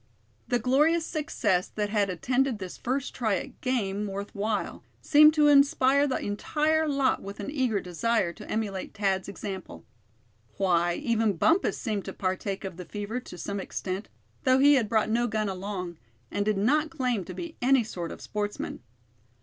The 0.47 0.57
glorious 0.57 1.05
success 1.05 1.67
that 1.67 1.89
had 1.91 2.09
attended 2.09 2.57
this 2.57 2.75
first 2.75 3.13
try 3.13 3.35
at 3.35 3.61
game 3.61 4.07
worth 4.07 4.33
while, 4.33 4.83
seemed 4.99 5.35
to 5.35 5.47
inspire 5.47 6.07
the 6.07 6.17
entire 6.19 6.87
lot 6.87 7.21
with 7.21 7.39
an 7.39 7.51
eager 7.51 7.79
desire 7.79 8.33
to 8.33 8.49
emulate 8.51 8.95
Thad's 8.95 9.29
example. 9.29 9.85
Why, 10.57 10.95
even 10.95 11.37
Bumpus 11.37 11.77
seemed 11.77 12.05
to 12.05 12.13
partake 12.13 12.63
of 12.63 12.77
the 12.77 12.85
fever 12.85 13.19
to 13.19 13.37
some 13.37 13.59
extent, 13.59 14.09
though 14.43 14.57
he 14.57 14.73
had 14.73 14.89
brought 14.89 15.07
no 15.11 15.27
gun 15.27 15.47
along, 15.47 15.99
and 16.31 16.45
did 16.45 16.57
not 16.57 16.89
claim 16.89 17.23
to 17.25 17.35
be 17.35 17.57
any 17.61 17.83
sort 17.83 18.11
of 18.11 18.21
sportsman. 18.21 18.81